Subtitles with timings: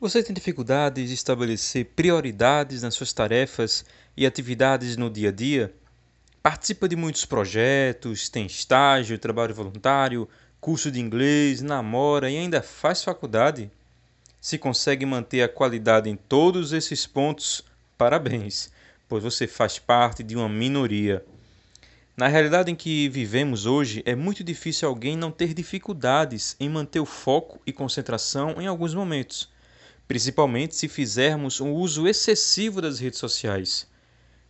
[0.00, 3.84] Você tem dificuldades de estabelecer prioridades nas suas tarefas
[4.16, 5.74] e atividades no dia a dia?
[6.42, 10.26] Participa de muitos projetos, tem estágio, trabalho voluntário,
[10.58, 13.70] curso de inglês, namora e ainda faz faculdade?
[14.40, 17.62] Se consegue manter a qualidade em todos esses pontos,
[17.98, 18.72] parabéns,
[19.06, 21.22] pois você faz parte de uma minoria.
[22.16, 27.00] Na realidade em que vivemos hoje, é muito difícil alguém não ter dificuldades em manter
[27.00, 29.49] o foco e concentração em alguns momentos
[30.10, 33.86] principalmente se fizermos um uso excessivo das redes sociais.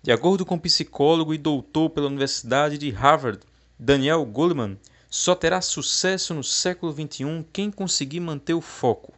[0.00, 3.40] De acordo com o psicólogo e doutor pela Universidade de Harvard,
[3.76, 4.78] Daniel Goleman,
[5.10, 9.12] só terá sucesso no século XXI quem conseguir manter o foco.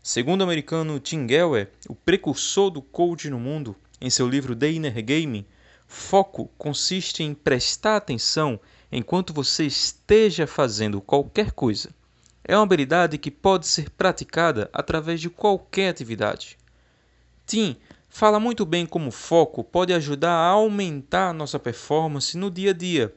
[0.00, 4.70] Segundo o americano Tim Geller, o precursor do coach no mundo, em seu livro The
[4.70, 5.44] Inner Game,
[5.88, 8.60] foco consiste em prestar atenção
[8.92, 11.90] enquanto você esteja fazendo qualquer coisa.
[12.44, 16.58] É uma habilidade que pode ser praticada através de qualquer atividade.
[17.46, 17.76] Tim
[18.08, 23.14] fala muito bem como foco pode ajudar a aumentar nossa performance no dia a dia.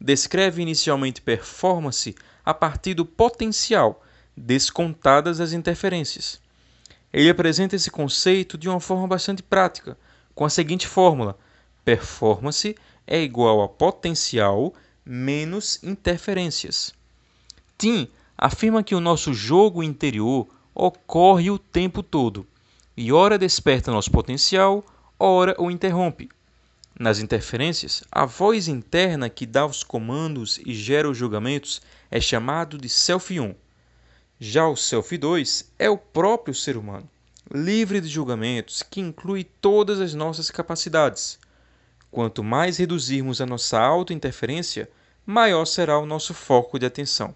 [0.00, 4.02] Descreve inicialmente performance a partir do potencial,
[4.36, 6.40] descontadas as interferências.
[7.12, 9.98] Ele apresenta esse conceito de uma forma bastante prática,
[10.34, 11.38] com a seguinte fórmula:
[11.84, 12.74] performance
[13.06, 14.72] é igual a potencial
[15.04, 16.94] menos interferências.
[17.76, 22.46] Tim afirma que o nosso jogo interior ocorre o tempo todo
[22.96, 24.84] e ora desperta nosso potencial,
[25.18, 26.28] ora o interrompe.
[26.98, 32.76] Nas interferências, a voz interna que dá os comandos e gera os julgamentos é chamado
[32.76, 33.54] de Self 1.
[34.38, 37.08] Já o Self 2 é o próprio ser humano,
[37.50, 41.38] livre de julgamentos, que inclui todas as nossas capacidades.
[42.10, 44.90] Quanto mais reduzirmos a nossa auto-interferência,
[45.24, 47.34] maior será o nosso foco de atenção.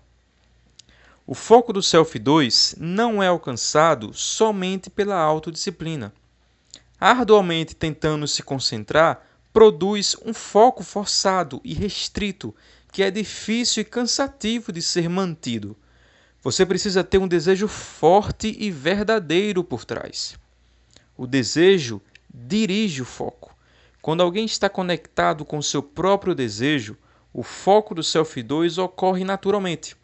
[1.29, 6.15] O foco do Self 2 não é alcançado somente pela autodisciplina.
[7.01, 12.55] Arduamente tentando se concentrar, produz um foco forçado e restrito
[12.93, 15.77] que é difícil e cansativo de ser mantido.
[16.45, 20.39] Você precisa ter um desejo forte e verdadeiro por trás.
[21.17, 22.01] O desejo
[22.33, 23.53] dirige o foco.
[24.01, 26.97] Quando alguém está conectado com seu próprio desejo,
[27.33, 29.97] o foco do Self 2 ocorre naturalmente.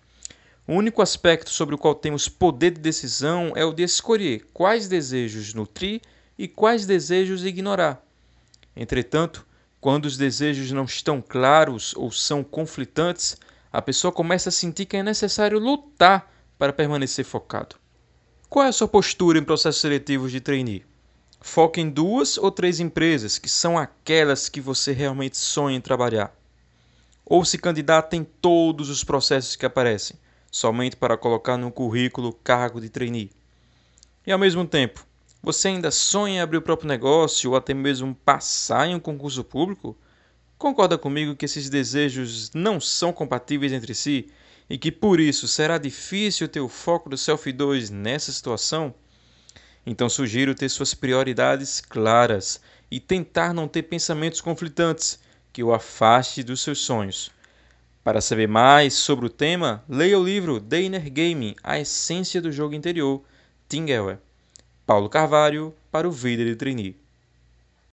[0.73, 4.89] O único aspecto sobre o qual temos poder de decisão é o de escolher quais
[4.89, 6.01] desejos nutrir
[6.39, 8.03] e quais desejos ignorar.
[8.75, 9.47] Entretanto,
[9.79, 13.37] quando os desejos não estão claros ou são conflitantes,
[13.71, 17.77] a pessoa começa a sentir que é necessário lutar para permanecer focado.
[18.49, 20.87] Qual é a sua postura em processos seletivos de trainee?
[21.43, 26.35] Foca em duas ou três empresas que são aquelas que você realmente sonha em trabalhar.
[27.27, 30.17] Ou se candidata em todos os processos que aparecem
[30.53, 33.31] somente para colocar no currículo cargo de trainee.
[34.27, 35.05] E ao mesmo tempo,
[35.43, 39.43] você ainda sonha em abrir o próprio negócio ou até mesmo passar em um concurso
[39.43, 39.97] público?
[40.59, 44.31] Concorda comigo que esses desejos não são compatíveis entre si
[44.69, 48.95] e que por isso será difícil ter o foco do Self 2 nessa situação?
[49.85, 55.19] Então sugiro ter suas prioridades claras e tentar não ter pensamentos conflitantes
[55.51, 57.33] que o afaste dos seus sonhos.
[58.05, 62.51] Para saber mais sobre o tema, leia o livro The Inner Game, A Essência do
[62.51, 63.23] Jogo Interior,
[63.69, 64.19] Tim Geller.
[64.85, 67.02] Paulo Carvalho, para o Vida de Trainee.